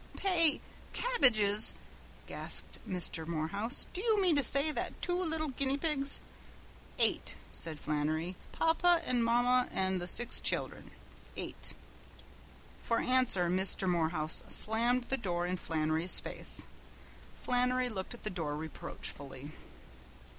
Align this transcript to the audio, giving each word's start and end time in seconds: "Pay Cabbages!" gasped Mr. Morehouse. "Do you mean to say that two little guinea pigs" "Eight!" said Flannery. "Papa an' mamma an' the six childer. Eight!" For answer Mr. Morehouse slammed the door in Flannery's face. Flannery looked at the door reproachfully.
"Pay 0.17 0.61
Cabbages!" 0.93 1.75
gasped 2.25 2.79
Mr. 2.89 3.27
Morehouse. 3.27 3.85
"Do 3.93 4.01
you 4.01 4.19
mean 4.19 4.35
to 4.35 4.41
say 4.41 4.71
that 4.71 4.99
two 4.99 5.23
little 5.23 5.49
guinea 5.49 5.77
pigs" 5.77 6.21
"Eight!" 6.97 7.35
said 7.51 7.77
Flannery. 7.79 8.35
"Papa 8.51 9.03
an' 9.05 9.21
mamma 9.21 9.67
an' 9.71 9.99
the 9.99 10.07
six 10.07 10.39
childer. 10.39 10.83
Eight!" 11.37 11.75
For 12.81 12.99
answer 12.99 13.47
Mr. 13.47 13.87
Morehouse 13.87 14.41
slammed 14.49 15.03
the 15.03 15.17
door 15.17 15.45
in 15.45 15.57
Flannery's 15.57 16.19
face. 16.19 16.65
Flannery 17.35 17.87
looked 17.87 18.15
at 18.15 18.23
the 18.23 18.31
door 18.31 18.57
reproachfully. 18.57 19.51